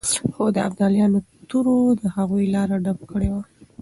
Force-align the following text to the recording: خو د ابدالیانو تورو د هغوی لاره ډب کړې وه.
خو 0.33 0.45
د 0.55 0.57
ابدالیانو 0.67 1.19
تورو 1.49 1.75
د 2.01 2.03
هغوی 2.15 2.45
لاره 2.55 2.75
ډب 2.85 2.99
کړې 3.11 3.29
وه. 3.33 3.41